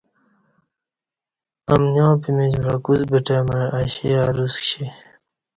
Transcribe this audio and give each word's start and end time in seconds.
امنیاں 1.71 2.13
پمیچ 2.21 2.53
وعکوس 2.63 3.01
بٹہ 3.11 3.37
مع 3.47 3.63
اشی 3.79 4.09
ا 4.21 4.23
رس 4.35 4.55
کشی 4.59 4.85